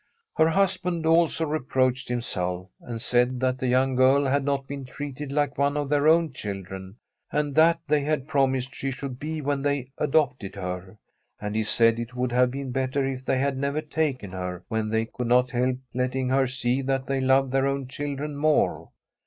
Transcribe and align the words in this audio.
Her 0.35 0.49
husband 0.49 1.05
also 1.05 1.45
reproached 1.45 2.09
himself, 2.09 2.69
and 2.81 2.99
said 2.99 3.39
that 3.41 3.59
the 3.59 3.67
young 3.67 3.95
g^rl 3.95 4.27
had 4.31 4.43
not 4.43 4.65
been 4.67 4.83
treated 4.83 5.31
like 5.31 5.59
one 5.59 5.77
of 5.77 5.89
their 5.89 6.07
own 6.07 6.33
children, 6.33 6.95
and 7.31 7.53
that 7.53 7.79
they 7.87 8.01
had 8.01 8.27
prom 8.27 8.53
ised 8.53 8.73
she 8.73 8.89
should 8.89 9.19
be 9.19 9.41
when 9.41 9.61
they 9.61 9.91
adopted 9.99 10.55
her; 10.55 10.97
and 11.39 11.55
he 11.55 11.63
said 11.63 11.99
it 11.99 12.15
would 12.15 12.31
have 12.31 12.49
been 12.49 12.71
better 12.71 13.05
if 13.05 13.23
they 13.25 13.37
had 13.37 13.59
never 13.59 13.79
taken 13.79 14.31
her, 14.31 14.63
when 14.69 14.89
they 14.89 15.05
could 15.05 15.27
not 15.27 15.51
help 15.51 15.77
letting 15.93 16.29
her 16.29 16.47
see 16.47 16.81
that 16.81 17.05
they 17.05 17.21
loved 17.21 17.51
their 17.51 17.67
own 17.67 17.87
children 17.87 18.35
more. 18.35 18.89